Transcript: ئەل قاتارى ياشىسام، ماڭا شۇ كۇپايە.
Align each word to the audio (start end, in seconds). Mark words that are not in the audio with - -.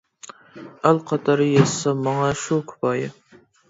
ئەل 0.87 1.03
قاتارى 1.13 1.47
ياشىسام، 1.51 2.05
ماڭا 2.09 2.35
شۇ 2.49 2.63
كۇپايە. 2.75 3.17